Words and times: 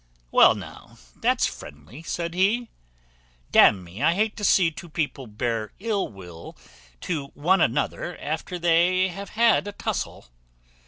"Why 0.31 0.53
now, 0.53 0.97
that's 1.15 1.45
friendly," 1.45 2.01
said 2.01 2.33
he; 2.33 2.71
"d 3.51 3.59
n 3.59 3.83
me, 3.83 4.01
I 4.01 4.15
hate 4.15 4.35
to 4.37 4.43
see 4.43 4.71
two 4.71 4.89
people 4.89 5.27
bear 5.27 5.73
ill 5.77 6.07
will 6.07 6.57
to 7.01 7.27
one 7.35 7.61
another 7.61 8.17
after 8.19 8.57
they 8.57 9.09
have 9.09 9.29
had 9.37 9.67
a 9.67 9.73
tussel. 9.73 10.25